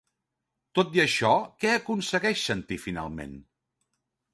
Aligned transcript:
Tot 0.79 0.97
i 0.99 1.01
això, 1.03 1.29
què 1.65 1.75
aconsegueix 1.75 2.49
sentir 2.49 2.83
finalment? 2.91 3.41